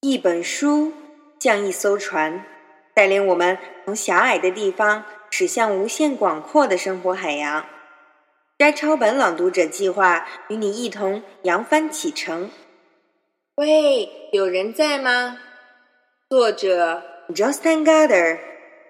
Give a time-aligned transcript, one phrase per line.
[0.00, 0.92] 一本书
[1.40, 2.44] 像一艘船，
[2.94, 7.64] 带领我们从狭隘的地方驶向无限广阔的生活海洋。
[8.58, 12.50] 摘抄本朗读者计划与你一同扬帆启程。
[13.56, 15.38] 喂，有人在吗？
[16.28, 18.38] 作者 Justin Garder，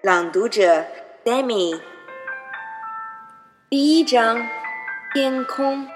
[0.03, 0.85] 朗读者
[1.23, 1.79] Demi。
[3.69, 4.45] 第一章：
[5.13, 5.87] 天空。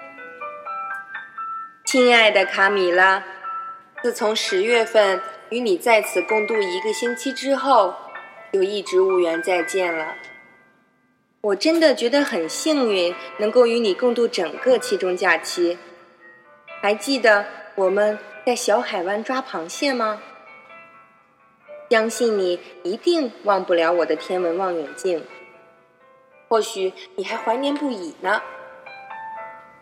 [1.85, 3.23] 亲爱的卡米拉，
[4.01, 7.93] 自从十月份与你在此共度一个星期之后，
[8.51, 10.15] 就一直无缘再见了。
[11.41, 15.77] 我真的觉得很幸运，能够与你共度整个期中假期。
[16.81, 17.45] 还记得
[17.75, 20.19] 我们在小海湾抓螃蟹吗？
[21.91, 25.23] 相信你一定忘不了我的天文望远镜。
[26.47, 28.41] 或许你还怀念不已呢，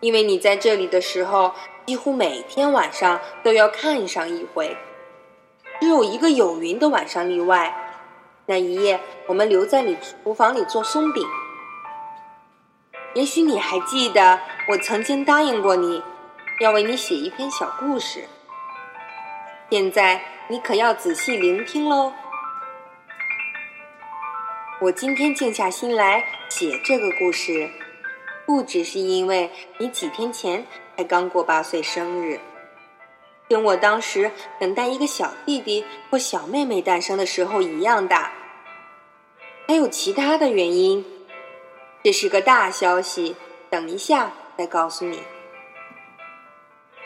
[0.02, 1.54] 因为你在这里的时候，
[1.90, 4.78] 几乎每天晚上都要看上一回。
[5.82, 7.76] 只有一个有云的晚上例外，
[8.46, 11.26] 那一夜我们留在你厨房里做松饼。
[13.16, 16.04] 也许你还记得，我曾经答应过你，
[16.60, 18.26] 要为你写一篇小故事。
[19.72, 22.14] 现在你可要仔细聆听喽。
[24.80, 27.68] 我今天静下心来写这个故事，
[28.46, 30.64] 不只是因为你几天前
[31.00, 32.38] 才刚过八岁生日，
[33.48, 38.34] 跟我当时等待一个小弟弟或小妹妹诞生的时候一样大，
[39.66, 41.06] 还有其他的原因。
[42.04, 43.34] 这是个大消息，
[43.70, 45.22] 等一下再告诉你。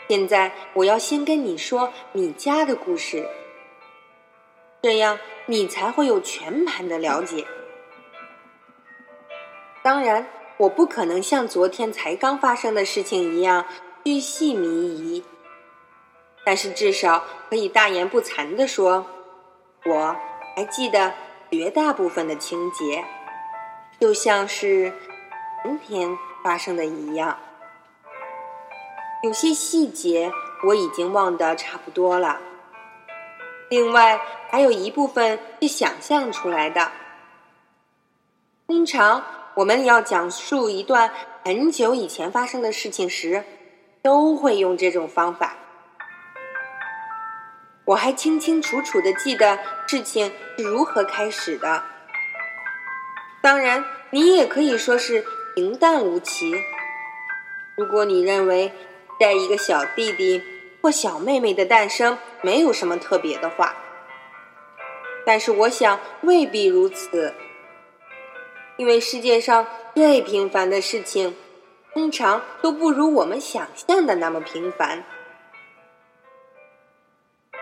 [0.08, 3.24] 现在我要先跟你说你家的故事，
[4.82, 7.46] 这样你才会有全盘的了解。
[9.84, 13.66] 当然，我不可能像昨天才刚发生的事情一样
[14.04, 15.24] 巨细靡遗，
[16.44, 19.06] 但是至少可以大言不惭地说，
[19.86, 20.14] 我
[20.54, 21.14] 还记得
[21.50, 23.02] 绝大部分的情节，
[23.98, 24.92] 就像是
[25.62, 27.38] 昨天发生的一样。
[29.22, 30.30] 有些细节
[30.66, 32.38] 我已经忘得差不多了，
[33.70, 36.92] 另外还有一部分是想象出来的。
[38.66, 39.24] 通常。
[39.56, 41.08] 我们要讲述一段
[41.44, 43.44] 很久以前发生的事情时，
[44.04, 45.56] 都会用这种方法。
[47.86, 51.82] 我还清清楚楚的记得事情是如何开始的。
[53.40, 56.54] 当然，你也可以说是平淡无奇。
[57.76, 58.70] 如果你认为
[59.18, 60.42] 带一个小弟弟
[60.82, 63.74] 或小妹妹的诞生没有什么特别的话，
[65.24, 67.32] 但是我想未必如此。
[68.76, 71.34] 因为世界上最平凡的事情，
[71.94, 75.04] 通常都不如我们想象的那么平凡。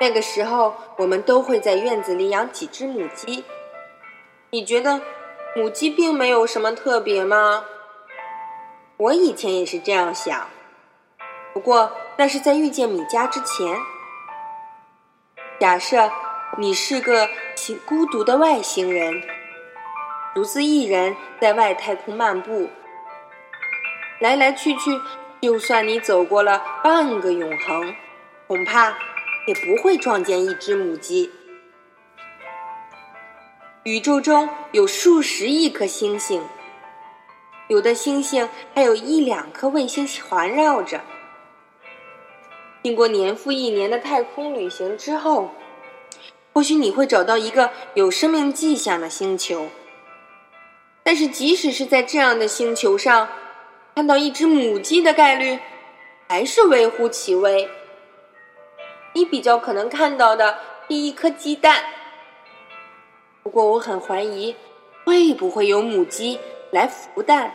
[0.00, 3.44] 那个时候，我们都会在院子里养几只母鸡。
[4.50, 5.00] 你觉得
[5.54, 7.64] 母鸡并没有什么特别吗？
[8.96, 10.48] 我以前也是这样想，
[11.52, 13.78] 不过那是在遇见米家之前。
[15.60, 16.10] 假设
[16.58, 17.28] 你是个
[17.86, 19.22] 孤独的外星人。
[20.34, 22.70] 独自一人在外太空漫步，
[24.22, 25.00] 来来去去，
[25.40, 27.92] 就算你走过了半个永恒，
[28.46, 28.96] 恐怕
[29.48, 31.28] 也不会撞见一只母鸡。
[33.82, 36.40] 宇宙中有数十亿颗星星，
[37.66, 41.00] 有的星星还有一两颗卫星环绕着。
[42.84, 45.50] 经过年复一年的太空旅行之后，
[46.52, 49.68] 或许你会找到一个有生命迹象的星球。
[51.02, 53.28] 但是，即使是在这样的星球上，
[53.94, 55.58] 看到一只母鸡的概率
[56.28, 57.68] 还是微乎其微。
[59.14, 60.58] 你比较可能看到的
[60.88, 61.84] 是一颗鸡蛋。
[63.42, 64.56] 不过，我很怀疑
[65.04, 67.52] 会不会有母鸡来孵蛋。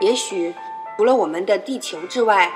[0.00, 0.54] 也许
[0.96, 2.50] 除了我们的地球之外，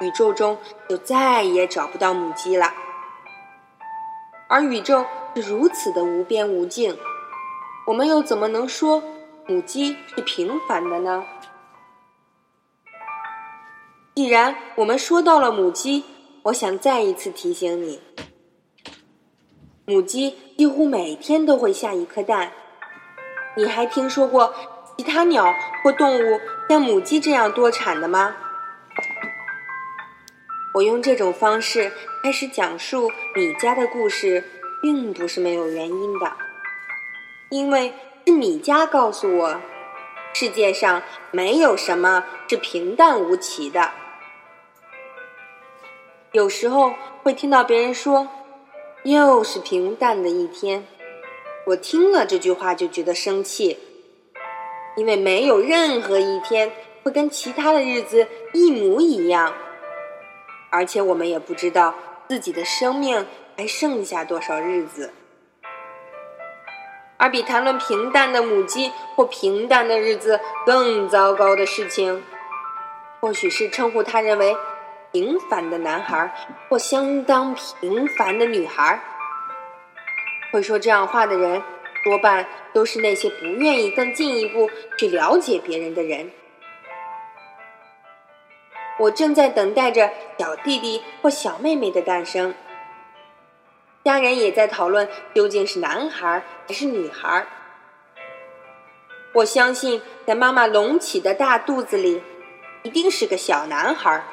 [0.00, 2.72] 宇宙中就再也找不到母鸡了。
[4.48, 5.04] 而宇宙
[5.34, 6.96] 是如此的无边无尽。
[7.86, 9.02] 我们又怎么能说
[9.48, 11.24] 母鸡是平凡的呢？
[14.12, 16.04] 既然我们说到了母鸡，
[16.42, 18.00] 我想再一次提醒你：
[19.84, 22.50] 母鸡几乎每天都会下一颗蛋。
[23.56, 24.52] 你还听说过
[24.98, 25.54] 其他鸟
[25.84, 28.34] 或动物像母鸡这样多产的吗？
[30.74, 34.42] 我用这种方式开始讲述你家的故事，
[34.82, 36.32] 并不是没有原因的。
[37.48, 37.94] 因为
[38.26, 39.60] 是米家告诉我，
[40.34, 41.00] 世界上
[41.30, 43.92] 没有什么是平淡无奇的。
[46.32, 46.92] 有时候
[47.22, 48.26] 会听到别人说
[49.04, 50.84] ：“又是平淡的一天。”
[51.68, 53.78] 我听了这句话就觉得生气，
[54.96, 56.72] 因为没有任何一天
[57.04, 59.54] 会跟其他的日子一模一样，
[60.70, 61.94] 而且我们也不知道
[62.28, 63.24] 自己的生命
[63.56, 65.12] 还剩下多少日子。
[67.18, 72.22] 而比谈论平淡的母鸡或平淡的日子更糟糕的事情，
[73.20, 74.56] 或许是称呼他认为
[75.12, 76.30] 平凡的男孩
[76.68, 79.00] 或相当平凡的女孩。
[80.52, 81.62] 会说这样话的人，
[82.04, 86.30] 多半都是那些不愿意更进一步去了解别人的人。
[88.98, 92.54] 我正在等待着小弟弟或小妹妹的诞生。
[94.06, 97.44] 家人也在讨论究竟是男孩还是女孩。
[99.32, 102.22] 我相信，在妈妈隆起的大肚子里，
[102.84, 104.24] 一定是个小男孩。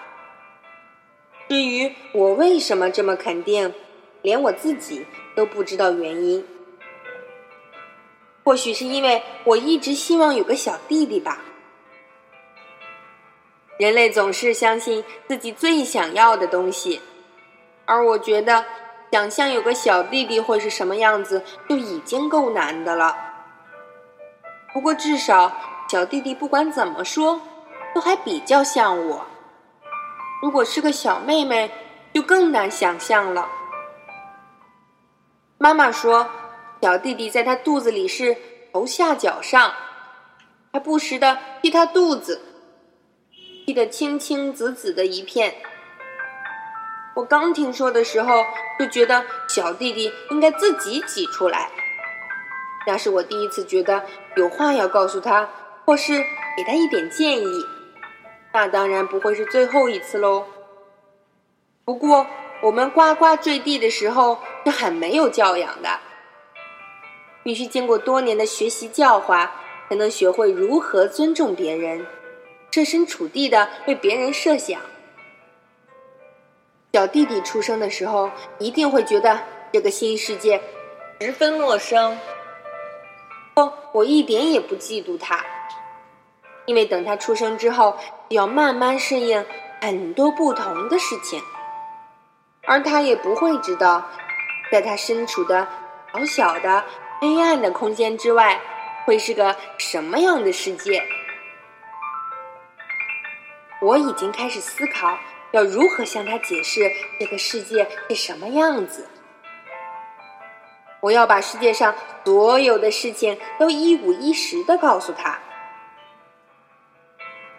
[1.49, 3.73] 至于我为什么这么肯定，
[4.21, 6.45] 连我自己都不知道原因。
[8.43, 11.41] 或许是因为我一直希望有个小弟弟吧。
[13.79, 17.01] 人类总是相信自己最想要的东西，
[17.85, 18.63] 而我觉得。
[19.13, 23.15] 想象有个小弟弟会是什么样子，就已经够难的了。
[24.73, 25.55] 不过至少
[25.87, 27.39] 小弟弟不管怎么说，
[27.93, 29.23] 都还比较像我。
[30.41, 31.69] 如果是个小妹妹，
[32.11, 33.47] 就更难想象了。
[35.59, 36.27] 妈妈说，
[36.81, 38.35] 小弟弟在她肚子里是
[38.73, 39.71] 头下脚上，
[40.71, 42.41] 还不时的踢她肚子，
[43.67, 45.53] 踢得青青紫紫的一片。
[47.15, 48.43] 我刚听说的时候，
[48.79, 51.69] 就觉得小弟弟应该自己挤出来。
[52.87, 54.03] 那是我第一次觉得
[54.35, 55.47] 有话要告诉他，
[55.85, 56.13] 或是
[56.57, 57.65] 给他一点建议。
[58.51, 60.45] 那当然不会是最后一次喽。
[61.85, 62.25] 不过
[62.61, 65.99] 我们呱呱坠地的时候是很没有教养的，
[67.43, 69.51] 必须经过多年的学习教化，
[69.87, 72.05] 才能学会如何尊重别人，
[72.71, 74.81] 设身处地的为别人设想。
[76.95, 78.29] 小弟弟出生的时候，
[78.59, 79.41] 一定会觉得
[79.71, 80.61] 这个新世界
[81.19, 82.15] 十分陌生。
[83.55, 85.43] 不，我一点也不嫉妒他，
[86.67, 87.97] 因为等他出生之后，
[88.29, 89.43] 要慢慢适应
[89.81, 91.41] 很多不同的事情，
[92.67, 94.07] 而他也不会知道，
[94.71, 95.67] 在他身处的
[96.13, 96.83] 小小的
[97.21, 98.61] 黑暗的空间之外，
[99.05, 101.03] 会是个什么样的世界。
[103.81, 105.17] 我已经开始思考。
[105.53, 109.07] 要如何向他解释这个世界是什么样子？
[110.99, 111.93] 我要把世界上
[112.25, 115.39] 所有的事情都一五一十的告诉他。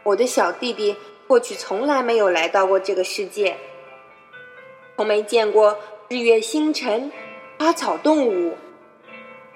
[0.03, 0.97] 我的小弟弟
[1.29, 3.57] 过去从来没有来到过这个世界，
[4.97, 7.13] 从没见过日月星辰、
[7.59, 8.57] 花草动物，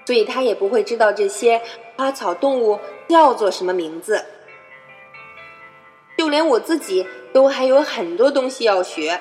[0.06, 1.60] 所以他也不会知道这些
[1.96, 4.24] 花草动物叫做什么名字。
[6.28, 9.18] 就连我自己都还有很多东西要学，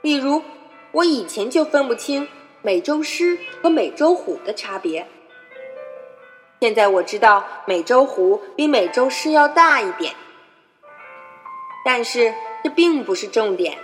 [0.00, 0.42] 例如，
[0.90, 2.26] 我以前就分不清
[2.62, 5.06] 美洲狮和美洲虎的差别。
[6.62, 10.14] 现在我知道美洲虎比美洲狮要大一点，
[11.84, 12.32] 但是
[12.64, 13.76] 这并不是重点。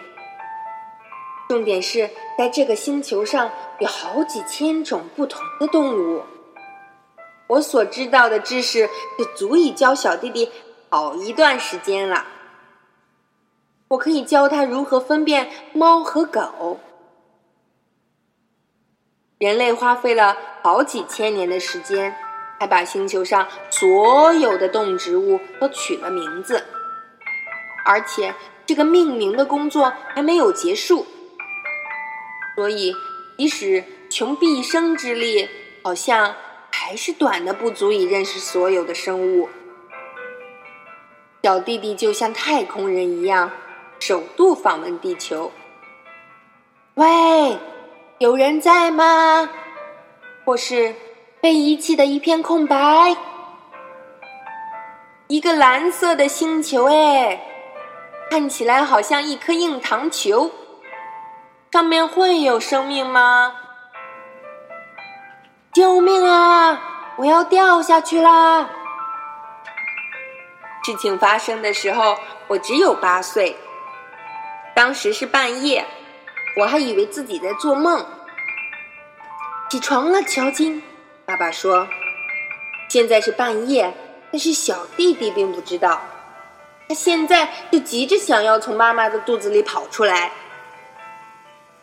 [1.47, 2.09] 重点是
[2.39, 6.23] 在这个星球上有好几千种不同的动物。
[7.49, 10.51] 我所知道的知识就足以教小弟弟。
[10.97, 12.25] 好一段时间了，
[13.89, 16.81] 我可以教他如何分辨猫和狗。
[19.37, 22.17] 人类花费了好几千年的时间，
[22.59, 26.65] 才把星球上所有的动植物都取了名字，
[27.85, 28.35] 而且
[28.65, 31.07] 这个命名的工作还没有结束。
[32.55, 32.97] 所以，
[33.37, 35.47] 即使穷毕生之力，
[35.85, 36.35] 好像
[36.73, 39.51] 还是短的不足以认识所有的生物。
[41.47, 43.49] 小弟弟就像太空人一样，
[44.01, 45.49] 首度访问地球。
[46.95, 47.57] 喂，
[48.19, 49.49] 有人在吗？
[50.45, 50.93] 或是
[51.41, 53.17] 被遗弃的一片空白？
[55.29, 57.41] 一个蓝色的星球，哎，
[58.29, 60.51] 看起来好像一颗硬糖球。
[61.71, 63.55] 上面会有生命吗？
[65.73, 67.15] 救命啊！
[67.17, 68.69] 我要掉下去啦！
[70.87, 72.17] 事情发生的时候，
[72.47, 73.57] 我只有八岁。
[74.73, 75.85] 当时是半夜，
[76.57, 78.07] 我还以为自己在做梦。
[79.69, 80.81] 起床了，乔金，
[81.25, 81.89] 爸爸说。
[82.89, 83.93] 现在是半夜，
[84.31, 86.01] 但是小弟弟并不知道。
[86.89, 90.31] 他现在就急着想要从妈妈的肚子里跑出来。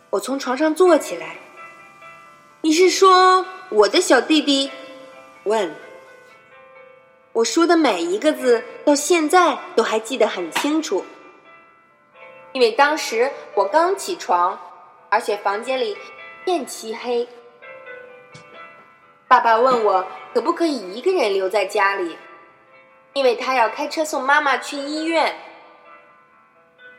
[0.08, 1.36] 我从床上坐起来。
[2.62, 4.70] 你是说我的小弟弟？
[5.42, 5.70] 问。
[7.34, 11.04] 我说的每一个字到现在都还记得很清楚，
[12.52, 14.56] 因为当时我刚起床，
[15.08, 15.96] 而且房间里一
[16.44, 17.28] 片漆黑。
[19.26, 22.16] 爸爸问我可不可以一个人留在家里，
[23.14, 25.34] 因为他要开车送妈妈去医院。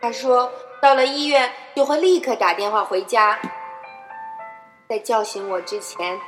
[0.01, 0.51] 他说
[0.81, 3.39] 到了医院就会立刻打电话回家。
[4.89, 6.19] 在叫醒我之前，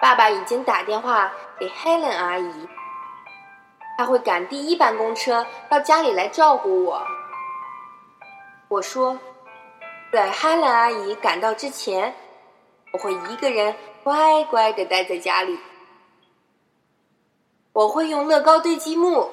[0.00, 2.68] 爸爸已经打电话给 Helen 阿姨。
[3.96, 7.06] 他会赶第一班公车到家里来照顾我。
[8.68, 9.18] 我说，
[10.12, 12.14] 在哈兰阿姨赶到之前，
[12.92, 15.58] 我会一个人乖乖的待在家里。
[17.72, 19.30] 我会用乐高堆积木。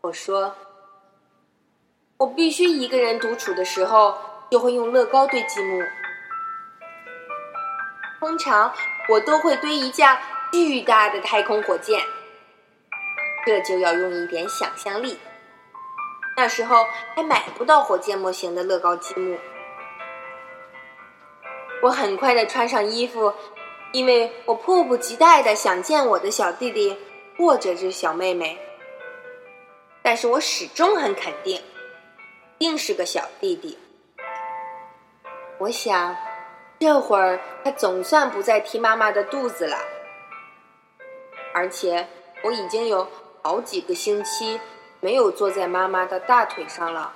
[0.00, 0.54] 我说，
[2.16, 4.16] 我必须一个人独处的时候
[4.50, 5.82] 就会用乐高堆积木。
[8.20, 8.72] 通常
[9.08, 12.00] 我都会堆一架巨大的太空火箭。
[13.48, 15.18] 这就要用一点想象力。
[16.36, 19.38] 那时候还买不到火箭模型的乐高积木。
[21.82, 23.32] 我很快的穿上衣服，
[23.92, 26.94] 因为我迫不及待的想见我的小弟弟
[27.38, 28.58] 或者是小妹妹。
[30.02, 31.58] 但是我始终很肯定，
[32.58, 33.78] 定是个小弟弟。
[35.56, 36.14] 我想，
[36.78, 39.78] 这会儿他总算不再踢妈妈的肚子了，
[41.54, 42.06] 而且
[42.42, 43.08] 我已经有。
[43.42, 44.60] 好几个星期
[45.00, 47.12] 没有坐在妈妈的大腿上了。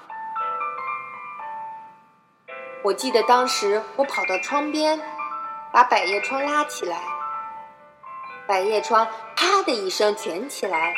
[2.83, 5.01] 我记得当时我跑到窗边，
[5.73, 7.01] 把百叶窗拉起来，
[8.47, 10.95] 百叶窗啪的一声卷起来，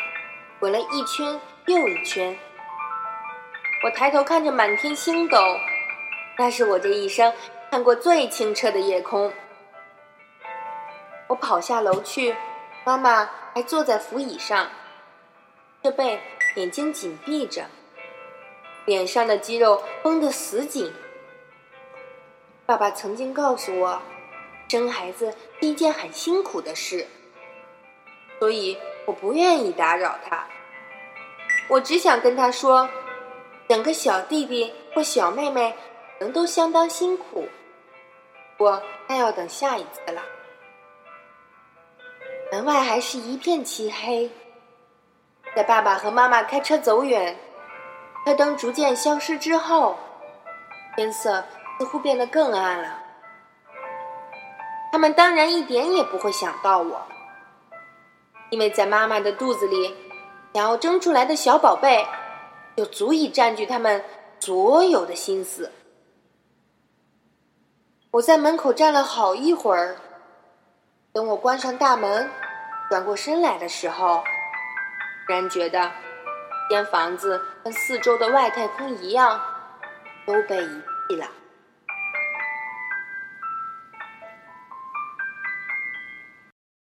[0.61, 2.37] 滚了一圈又一圈。
[3.85, 5.39] 我抬头看着满天星斗，
[6.39, 7.33] 那是我这一生
[7.71, 9.33] 看过最清澈的夜空。
[11.27, 12.35] 我跑下楼去，
[12.85, 14.67] 妈妈还坐在扶椅上。
[15.85, 16.19] 着背，
[16.57, 17.67] 眼睛紧闭着，
[18.87, 20.91] 脸上的肌肉绷得死紧。
[22.65, 24.01] 爸爸曾经告诉我，
[24.67, 27.07] 生孩子是一件很辛苦的事，
[28.39, 30.47] 所以我不愿意打扰他。
[31.69, 32.89] 我只想跟他说，
[33.67, 35.71] 等个小弟弟或小妹妹，
[36.19, 37.47] 可能都相当辛苦，
[38.57, 40.23] 我那要等下一次了。
[42.51, 44.31] 门外还是一片漆黑。
[45.55, 47.37] 在爸爸和妈妈开车走远，
[48.25, 49.97] 车灯逐渐消失之后，
[50.97, 51.45] 天色
[51.79, 53.01] 似乎变得更暗了。
[54.91, 57.01] 他们当然一点也不会想到我，
[58.51, 59.95] 因为在妈妈的肚子里，
[60.53, 62.05] 想要争出来的小宝贝，
[62.77, 64.05] 就足以占据他们
[64.41, 65.71] 所有的心思。
[68.11, 69.97] 我在门口站了好一会儿，
[71.13, 72.29] 等我关上大门，
[72.89, 74.23] 转过身来的时候。
[75.27, 75.91] 突然觉得，
[76.69, 79.41] 间房子跟四周的外太空一样，
[80.27, 81.27] 都被遗弃了。